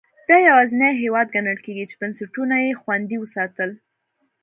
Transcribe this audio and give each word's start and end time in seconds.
دا 0.29 0.37
یوازینی 0.47 0.91
هېواد 1.03 1.27
ګڼل 1.35 1.57
کېږي 1.65 1.85
چې 1.89 1.95
بنسټونه 2.01 2.55
یې 2.65 2.71
خوندي 2.81 3.17
وساتل. 3.19 3.69